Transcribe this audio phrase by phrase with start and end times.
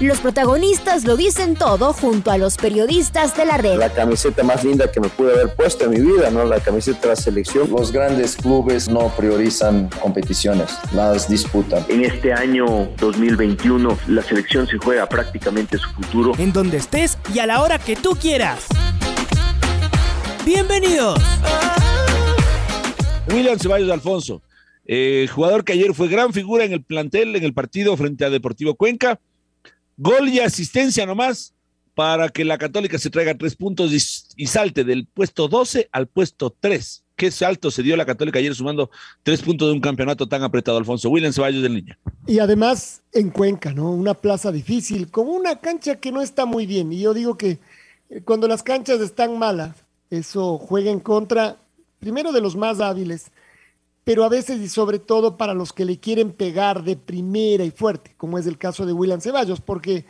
[0.00, 3.78] Los protagonistas lo dicen todo junto a los periodistas de la red.
[3.78, 6.44] La camiseta más linda que me pude haber puesto en mi vida, ¿no?
[6.44, 7.68] La camiseta de la selección.
[7.68, 11.84] Los grandes clubes no priorizan competiciones, las disputan.
[11.88, 16.32] En este año 2021 la selección se juega prácticamente su futuro.
[16.38, 18.66] En donde estés y a la hora que tú quieras.
[20.46, 21.20] Bienvenidos.
[23.32, 24.42] William Ceballos Alfonso,
[24.86, 28.30] eh, jugador que ayer fue gran figura en el plantel, en el partido frente a
[28.30, 29.18] Deportivo Cuenca
[30.00, 31.54] Gol y asistencia nomás
[31.94, 33.92] para que la Católica se traiga tres puntos
[34.36, 37.04] y, salte del puesto 12 al puesto 3.
[37.16, 38.88] Qué salto se dio la Católica ayer sumando
[39.24, 41.10] tres puntos de un campeonato tan apretado, Alfonso.
[41.10, 41.98] William Ceballos del Niña.
[42.28, 43.90] Y además en Cuenca, ¿no?
[43.90, 46.92] Una plaza difícil, con una cancha que no está muy bien.
[46.92, 47.58] Y yo digo que
[48.08, 49.74] eh, cuando las canchas están malas,
[50.10, 51.56] eso juega en contra,
[51.98, 53.32] primero de los más hábiles,
[54.08, 57.70] pero a veces y sobre todo para los que le quieren pegar de primera y
[57.70, 60.06] fuerte, como es el caso de William Ceballos, porque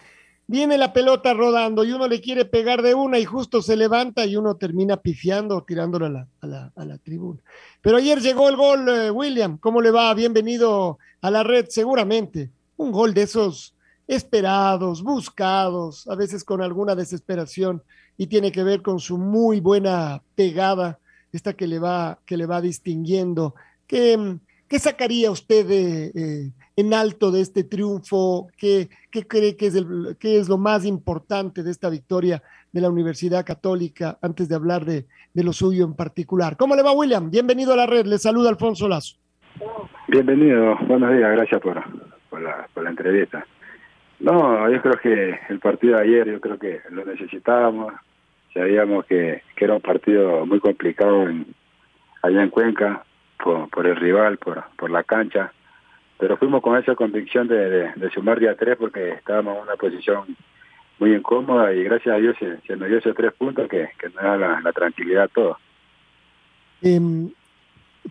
[0.47, 4.25] viene la pelota rodando y uno le quiere pegar de una y justo se levanta
[4.25, 7.41] y uno termina pifiando o tirándolo a la, tribuna.
[7.81, 10.15] Pero ayer llegó el gol, eh, William, ¿cómo le va?
[10.15, 12.53] Bienvenido a la red, seguramente.
[12.77, 13.75] Un gol de esos
[14.07, 17.83] esperados, buscados, a veces con alguna desesperación
[18.17, 21.01] y tiene que ver con su muy buena pegada,
[21.33, 23.57] esta que le va, que le va distinguiendo
[23.89, 28.49] ¿Qué, sacaría usted eh, en alto de este triunfo?
[28.59, 29.83] ¿Qué, cree que es,
[30.21, 35.07] es lo más importante de esta victoria de la Universidad Católica antes de hablar de,
[35.33, 36.59] lo suyo en particular?
[36.59, 37.31] ¿Cómo le va, William?
[37.31, 38.05] Bienvenido a la red.
[38.05, 39.17] Le saluda Alfonso Lazo.
[40.07, 40.77] Bienvenido.
[40.87, 41.33] Buenos días.
[41.33, 41.83] Gracias por,
[42.43, 43.47] la, entrevista.
[44.21, 47.95] No, yo creo que el partido de ayer, yo creo que lo necesitábamos.
[48.53, 51.27] Sabíamos que, era un partido muy complicado
[52.23, 53.05] allá en Cuenca
[53.39, 55.53] por, el rival, por, por la cancha,
[56.19, 60.37] pero fuimos con esa convicción de, sumar día tres porque estábamos en una posición
[60.99, 64.23] muy incómoda y gracias a Dios se, nos dio esos tres puntos que, que nos
[64.23, 65.57] da la, tranquilidad a todos.
[66.83, 67.31] Em,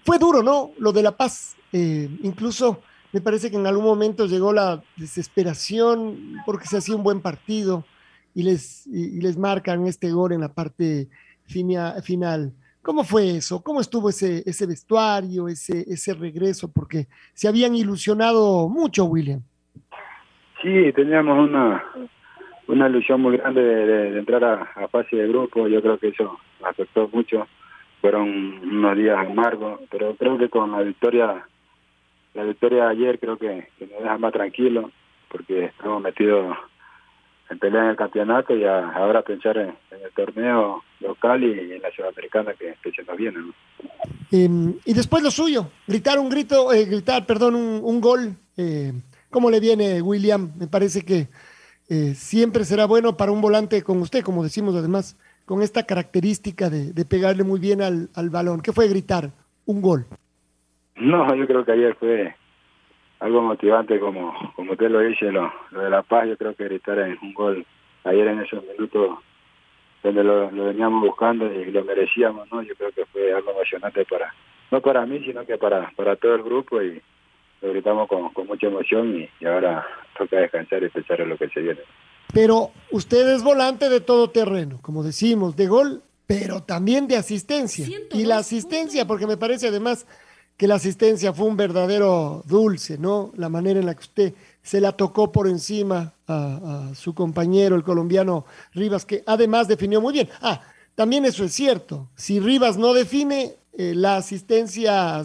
[0.03, 0.71] fue duro, ¿no?
[0.79, 6.37] Lo de La Paz, eh, incluso me parece que en algún momento llegó la desesperación
[6.45, 7.85] porque se hacía un buen partido
[8.33, 11.07] y les, y les marcan este gol en la parte
[11.45, 12.53] final.
[12.87, 13.61] ¿Cómo fue eso?
[13.61, 16.71] ¿Cómo estuvo ese, ese vestuario, ese, ese regreso?
[16.71, 19.41] Porque se habían ilusionado mucho, William.
[20.61, 21.83] Sí, teníamos una,
[22.67, 25.67] una ilusión muy grande de, entrar a, fase de grupo.
[25.67, 27.45] Yo creo que eso afectó mucho.
[27.99, 28.29] Fueron
[28.63, 31.45] unos días amargos, pero creo que con la victoria,
[32.35, 34.91] la victoria de ayer creo que, que nos deja más tranquilos
[35.27, 36.55] porque estamos metidos
[37.49, 41.91] en pelear en el campeonato y ahora pensar en, el torneo local y, en la
[41.91, 43.39] sudamericana que, que se nos viene.
[44.31, 48.35] Em, y después lo suyo, gritar un grito, eh, gritar, perdón, un, gol.
[48.57, 48.93] Eh,
[49.29, 50.51] ¿Cómo le viene, William?
[50.57, 51.27] Me parece que
[51.89, 56.69] eh, siempre será bueno para un volante con usted, como decimos además, con esta característica
[56.69, 58.61] de, pegarle muy bien al, al balón.
[58.61, 59.31] ¿Qué fue gritar?
[59.65, 60.05] Un gol.
[60.95, 62.35] No, yo creo que ayer fue
[63.19, 66.99] algo motivante como como usted lo dice, lo, de La Paz, yo creo que gritar
[66.99, 67.65] en un gol
[68.03, 69.19] ayer en esos minutos
[70.03, 72.61] donde lo, veníamos buscando y lo merecíamos, ¿no?
[72.61, 74.33] Yo creo que fue algo emocionante para,
[74.71, 77.01] no para mí, sino que para, para todo el grupo y
[77.61, 79.85] lo gritamos con, con mucha emoción y, ahora
[80.17, 81.81] toca descansar y pensar en lo que se viene.
[82.33, 87.87] Pero usted es volante de todo terreno, como decimos, de gol, pero también de asistencia.
[88.11, 90.05] Y la asistencia, porque me parece además
[90.57, 93.31] que la asistencia fue un verdadero dulce, ¿no?
[93.37, 97.83] La manera en la que usted se la tocó por encima a, su compañero, el
[97.83, 100.29] colombiano Rivas, que además definió muy bien.
[100.41, 100.61] Ah,
[100.95, 102.09] también eso es cierto.
[102.15, 105.23] Si Rivas no define, eh, la asistencia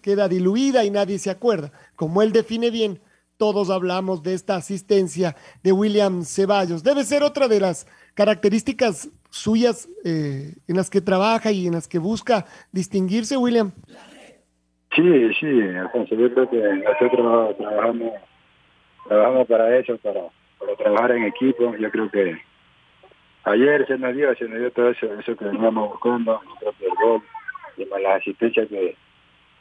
[0.00, 1.70] queda diluida y nadie se acuerda.
[1.94, 3.00] Como él define bien,
[3.36, 6.82] todos hablamos de esta asistencia de William Ceballos.
[6.82, 11.86] Debe ser otra de las características suyas eh, en las que trabaja y en las
[11.86, 13.72] que busca distinguirse, William.
[14.98, 18.14] Sí, sí, Alfonso, yo creo que nosotros trabajamos,
[19.06, 20.22] trabajamos para eso, para,
[20.76, 21.72] trabajar en equipo.
[21.76, 22.36] Yo creo que
[23.44, 26.86] ayer se nos dio, se nos dio todo eso, eso que veníamos buscando, creo que
[26.86, 27.22] el gol
[27.76, 28.96] y más la asistencia que,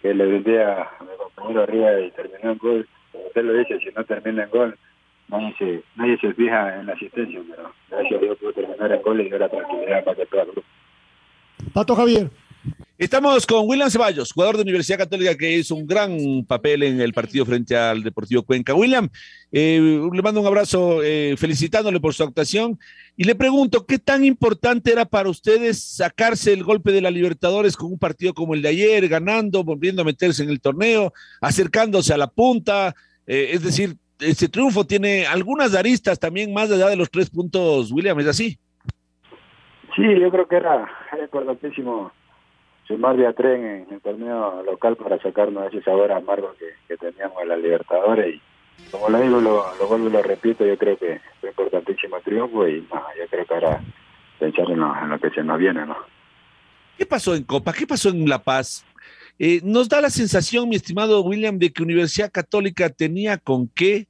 [0.01, 2.89] que le vendí a, mi compañero arriba y terminó en gol.
[3.11, 4.75] Como usted lo dice, si no termina en gol,
[5.27, 9.01] nadie se, nadie se fija en la asistencia, pero gracias a Dios pudo terminar en
[9.03, 10.67] gol y dio la tranquilidad para que todo el grupo.
[11.75, 12.31] Pato Javier.
[12.99, 16.17] Estamos con William Ceballos, jugador de Universidad Católica que hizo un gran
[16.47, 18.73] papel en el partido frente al Deportivo Cuenca.
[18.73, 19.07] William,
[19.51, 22.79] eh, le mando un abrazo eh, felicitándole por su actuación
[23.15, 27.77] y le pregunto, ¿qué tan importante era para ustedes sacarse el golpe de la Libertadores
[27.77, 32.15] con un partido como el de ayer, ganando, volviendo a meterse en el torneo, acercándose
[32.15, 32.95] a la punta?
[33.27, 37.91] Eh, es decir, este triunfo tiene algunas aristas también más allá de los tres puntos,
[37.91, 38.57] William, ¿es así?
[39.95, 42.11] Sí, yo creo que era, era importantísimo
[42.87, 47.41] sumar de a tren en el torneo local para sacarnos ese sabor amargo que, teníamos
[47.41, 48.41] en la Libertadores y
[48.91, 52.87] como lo digo, lo, vuelvo y lo repito, yo creo que fue importantísimo triunfo y
[52.91, 53.81] no, yo creo que ahora
[54.39, 55.97] pensar en lo, en lo que se nos viene, ¿no?
[56.97, 57.73] ¿Qué pasó en Copa?
[57.73, 58.85] ¿Qué pasó en La Paz?
[59.39, 64.07] Eh, nos da la sensación, mi estimado William, de que Universidad Católica tenía con qué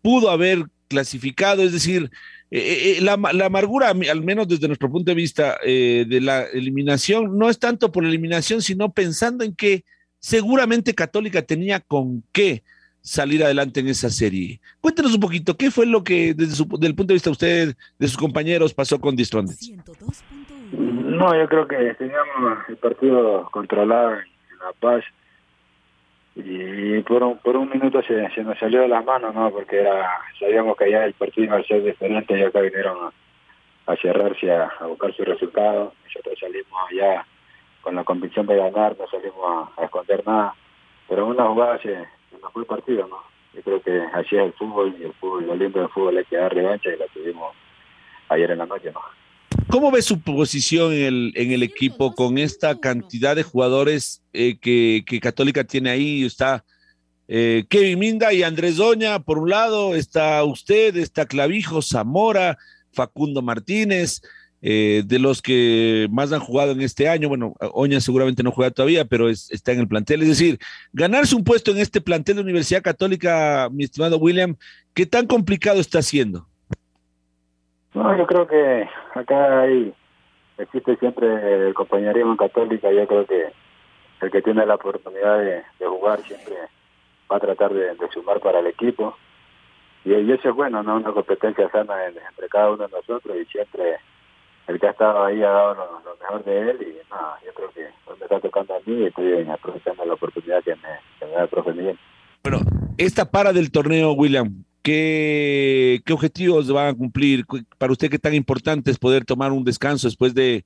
[0.00, 2.10] pudo haber clasificado, es decir,
[2.56, 6.44] eh, eh, la, la, amargura, al menos desde nuestro punto de vista eh, de la
[6.44, 9.84] eliminación, no es tanto por eliminación, sino pensando en que
[10.20, 12.62] seguramente Católica tenía con qué
[13.00, 14.60] salir adelante en esa serie.
[14.80, 17.32] Cuéntenos un poquito, ¿qué fue lo que desde, su, desde el punto de vista de
[17.32, 19.72] usted, de sus compañeros, pasó con Distrondes?
[20.70, 25.02] No, yo creo que teníamos el partido controlado en La Paz
[26.36, 29.50] y por un, por un minuto se, se nos salió de las manos, ¿no?
[29.50, 32.96] Porque era sabíamos que allá el partido iba a ser diferente y acá vinieron
[33.86, 35.92] a, a cerrarse, a, buscar su resultado.
[36.04, 37.24] Nosotros salimos allá
[37.82, 40.54] con la convicción de ganar, no salimos a, esconder nada.
[41.08, 42.04] Pero en una jugada se,
[42.42, 43.18] nos fue el partido, ¿no?
[43.52, 46.36] Yo creo que así es el fútbol y el fútbol, lo del fútbol es que
[46.36, 47.54] da revancha y la tuvimos
[48.28, 49.00] ayer en la noche, ¿no?
[49.74, 54.56] ¿Cómo ve su posición en el, en el equipo con esta cantidad de jugadores eh,
[54.56, 56.24] que, que, Católica tiene ahí?
[56.24, 56.64] Está
[57.26, 62.56] eh, Kevin Minda y Andrés Doña, por un lado, está usted, está Clavijo, Zamora,
[62.92, 64.22] Facundo Martínez,
[64.62, 67.28] eh, de los que más han jugado en este año.
[67.28, 70.22] Bueno, Oña seguramente no juega todavía, pero es, está en el plantel.
[70.22, 70.60] Es decir,
[70.92, 74.54] ganarse un puesto en este plantel de Universidad Católica, mi estimado William,
[74.94, 76.46] ¿qué tan complicado está siendo?
[77.94, 79.94] No, yo creo que acá hay,
[80.58, 82.90] existe siempre el compañerismo católica.
[82.90, 83.52] Yo creo que
[84.20, 86.56] el que tiene la oportunidad de, jugar siempre
[87.30, 89.16] va a tratar de, sumar para el equipo.
[90.04, 90.96] Y, eso es bueno, ¿no?
[90.96, 93.98] Una competencia sana entre cada uno de nosotros y siempre
[94.66, 95.74] el que ha estado ahí ha dado
[96.04, 96.78] lo, mejor de él.
[96.82, 97.88] Y nada, yo creo que
[98.18, 101.42] me está tocando a mí y estoy aprovechando la oportunidad que me, que me da
[101.42, 101.98] el profe Miguel.
[102.42, 102.58] Bueno,
[102.98, 107.46] esta para del torneo, William, ¿Qué, ¿Qué, objetivos van a cumplir?
[107.78, 110.62] Para usted, ¿qué tan importante es poder tomar un descanso después de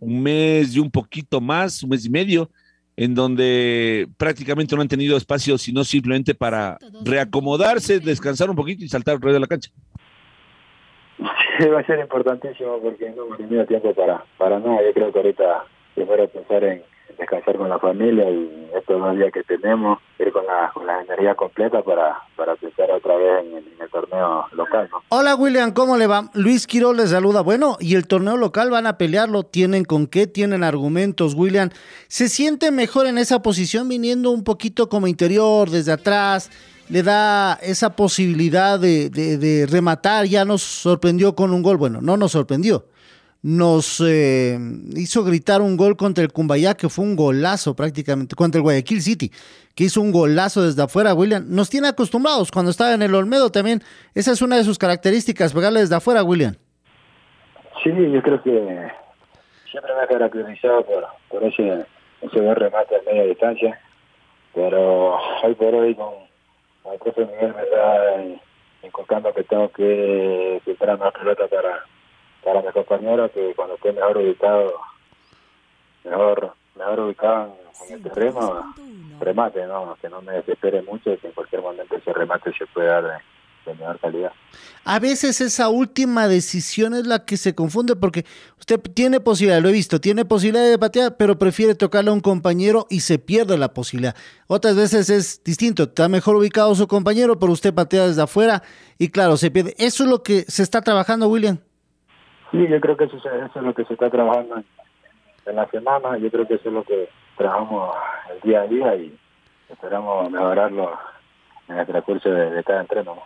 [0.00, 2.50] un mes y un poquito más, un mes y medio,
[2.96, 8.88] en donde prácticamente no han tenido espacio, sino simplemente para reacomodarse, descansar un poquito y
[8.88, 9.70] saltar alrededor de la cancha?
[11.60, 14.82] Sí, va a ser importantísimo porque no hemos tenido tiempo para, para nada.
[14.84, 15.64] Yo creo que ahorita
[15.94, 16.82] primero pensar en
[17.18, 21.02] descansar con la familia y estos dos días que tenemos, ir con la, con la
[21.02, 24.88] energía completa para, para pensar otra vez en en el torneo local.
[25.08, 26.30] Hola William, ¿cómo le va?
[26.34, 27.40] Luis Quiro les saluda.
[27.40, 30.26] Bueno, y el torneo local van a pelearlo, ¿tienen con qué?
[30.26, 31.70] ¿Tienen argumentos, William?
[32.08, 36.50] ¿Se siente mejor en esa posición viniendo un poquito como interior, desde atrás?
[36.90, 42.18] le da esa posibilidad de, de, rematar, ya nos sorprendió con un gol, bueno, no
[42.18, 42.84] nos sorprendió,
[43.44, 44.58] nos eh,
[44.96, 49.02] hizo gritar un gol contra el Cumbayá, que fue un golazo prácticamente, contra el Guayaquil
[49.02, 49.30] City,
[49.76, 51.44] que hizo un golazo desde afuera, William.
[51.46, 53.82] Nos tiene acostumbrados cuando estaba en el Olmedo también.
[54.14, 56.54] Esa es una de sus características, pegarle desde afuera, William.
[57.82, 58.90] Sí, yo creo que
[59.70, 60.86] siempre me ha caracterizado
[61.28, 61.84] por, ese,
[62.22, 63.78] buen remate a media distancia,
[64.54, 66.14] pero hoy por hoy con,
[66.82, 71.84] con el profe Miguel me está inculcando que tengo que filtrar más pelota para
[72.44, 74.74] para mis compañeros que cuando esté mejor ubicado,
[76.04, 77.56] mejor, mejor ubicado
[77.88, 78.74] en, en el terreno,
[79.20, 79.96] remate, ¿no?
[80.00, 83.02] Que no me desespere mucho y que en cualquier momento ese remate se puede dar
[83.04, 84.32] de, de mejor calidad.
[84.84, 88.26] A veces esa última decisión es la que se confunde porque
[88.58, 92.20] usted tiene posibilidad, lo he visto, tiene posibilidad de patear, pero prefiere tocarle a un
[92.20, 94.14] compañero y se pierde la posibilidad.
[94.46, 98.62] Otras veces es distinto, está mejor ubicado su compañero, pero usted patea desde afuera
[98.98, 99.74] y claro, se pierde.
[99.78, 101.58] Eso es lo que se está trabajando, William.
[102.54, 104.64] Sí, yo creo que eso, eso es lo que se está trabajando en,
[105.46, 107.96] en, la semana, yo creo que eso es lo que trabajamos
[108.30, 109.18] el día a día y
[109.68, 110.92] esperamos mejorarlo
[111.66, 113.16] en el transcurso de, de cada entreno.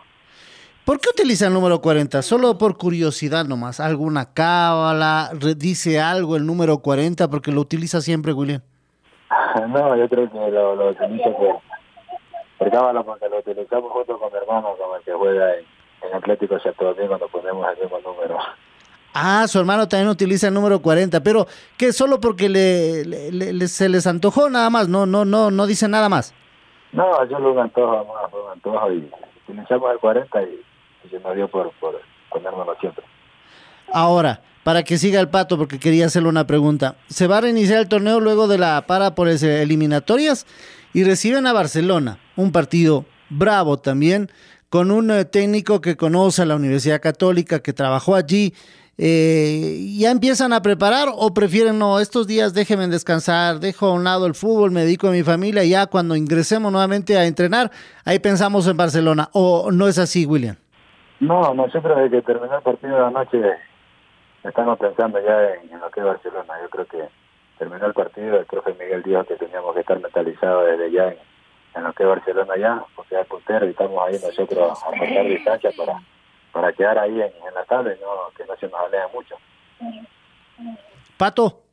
[0.83, 2.23] ¿Por qué utiliza el número 40?
[2.23, 3.79] Solo por curiosidad nomás.
[3.79, 5.29] ¿Alguna cábala?
[5.55, 7.29] ¿Dice algo el número 40?
[7.29, 8.61] Porque lo utiliza siempre, William.
[9.69, 11.59] No, yo creo que lo, lo utilizo por,
[12.57, 15.65] por cábala porque lo utilizamos junto con mi hermano, como el que juega en,
[16.01, 18.39] en Atlético Santo Domingo, cuando ponemos el mismo número.
[19.21, 21.47] Ah, su hermano también utiliza el número 40, pero
[21.77, 25.67] que solo porque le, le- le- se les antojó nada más, no, no, no, no
[25.67, 26.33] dice nada más.
[26.91, 29.09] No, yo lo antojo un antojo y
[29.47, 30.61] utilizamos el 40 y,
[31.05, 31.99] y se nos dio por, por
[32.31, 33.03] ponérmelo siempre.
[33.91, 36.95] Ahora, para que siga el pato, porque quería hacerle una pregunta.
[37.07, 40.45] Se va a reiniciar el torneo luego de la para por eliminatorias
[40.93, 44.31] y reciben a Barcelona, un partido bravo también,
[44.69, 48.53] con un eh, técnico que conoce a la Universidad Católica, que trabajó allí.
[49.01, 52.01] Eh, ¿Ya empiezan a preparar o prefieren no?
[52.01, 55.63] Estos días déjenme descansar, dejo a un lado el fútbol, me dedico a mi familia
[55.63, 57.71] ya cuando ingresemos nuevamente a entrenar,
[58.03, 59.29] ahí pensamos en Barcelona.
[59.31, 60.57] ¿O no es así, William?
[61.21, 63.41] No, nosotros desde que terminó el partido de anoche
[64.43, 66.53] estamos pensando ya en, lo que es Barcelona.
[66.61, 67.09] Yo creo que
[67.57, 71.07] terminó el partido, el profe Miguel dijo que teníamos que estar mentalizados desde ya
[71.75, 75.25] en, lo que es Barcelona ya, porque es puntero y estamos ahí nosotros a marcar
[75.25, 76.01] distancia para,
[76.51, 79.35] para quedar ahí en, en la tabla y no, que no se nos aleje mucho.
[81.17, 81.63] Pato.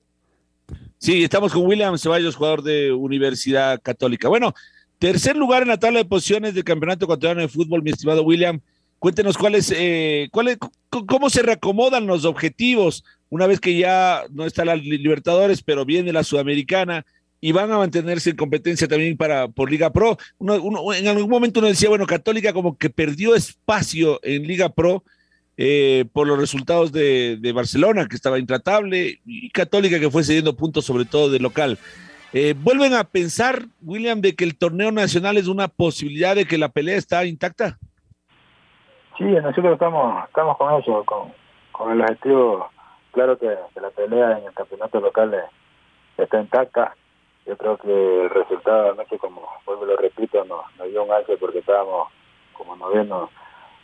[0.99, 4.29] Sí, estamos con William Ceballos, jugador de Universidad Católica.
[4.29, 4.55] Bueno,
[4.99, 8.61] tercer lugar en la tabla de posiciones del Campeonato Ecuatoriano de Fútbol, mi estimado William.
[8.99, 10.57] Cuéntenos cuáles, eh, cuáles,
[10.91, 15.85] c- cómo se reacomodan los objetivos una vez que ya no está la Libertadores, pero
[15.85, 17.05] viene la Sudamericana
[17.47, 20.17] y van a mantenerse en competencia también para por Liga Pro.
[20.39, 24.69] Uno, uno- en algún momento uno decía, bueno, Católica como que perdió espacio en Liga
[24.69, 25.05] Pro
[25.57, 30.85] eh, por los resultados de, Barcelona, que estaba intratable, y Católica que fue cediendo puntos
[30.85, 31.79] sobre todo de local.
[32.33, 36.59] Eh, ¿Vuelven a pensar, William, de que el torneo nacional es una posibilidad de que
[36.59, 37.79] la pelea está intacta?
[39.19, 41.33] Sí, nosotros estamos estamos con eso, con,
[41.71, 42.69] con el objetivo,
[43.13, 46.97] claro que, que la pelea en el campeonato local eh, está intacta.
[47.47, 51.13] Yo creo que el resultado de anoche, como vuelvo lo repito, nos, nos dio un
[51.13, 52.09] alce porque estábamos
[52.53, 53.31] como noveno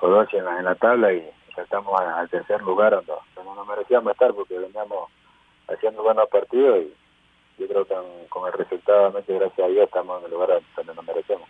[0.01, 3.13] o doce en en la tabla y saltamos al tercer lugar donde,
[3.45, 5.09] no merecíamos estar porque veníamos
[5.69, 9.85] haciendo buenos partidos y yo creo que con, con el resultado anoche, gracias a Dios,
[9.85, 11.49] estamos en el lugar donde nos merecemos.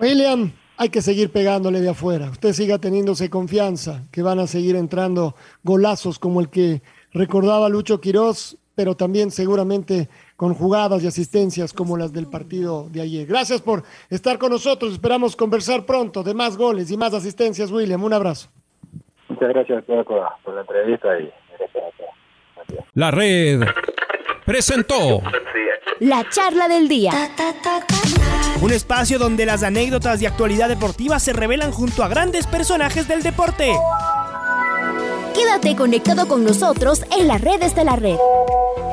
[0.00, 2.30] William, hay que seguir pegándole de afuera.
[2.30, 8.00] Usted siga teniéndose confianza, que van a seguir entrando golazos como el que recordaba Lucho
[8.00, 13.26] Quirós, pero también seguramente con jugadas y asistencias como las del partido de ayer.
[13.26, 14.92] Gracias por estar con nosotros.
[14.92, 18.02] Esperamos conversar pronto de más goles y más asistencias, William.
[18.02, 18.48] Un abrazo.
[19.28, 22.84] Muchas gracias todos por, la entrevista y gracias a todos.
[22.94, 23.60] La red
[24.44, 25.20] presentó
[26.00, 27.12] La charla del día.
[28.60, 33.22] Un espacio donde las anécdotas de actualidad deportiva se revelan junto a grandes personajes del
[33.22, 33.72] deporte.
[35.34, 38.16] Quédate conectado con nosotros en las redes de la red.